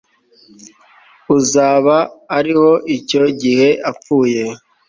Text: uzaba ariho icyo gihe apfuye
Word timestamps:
uzaba 1.37 1.95
ariho 2.37 2.71
icyo 2.95 3.23
gihe 3.41 3.69
apfuye 3.89 4.43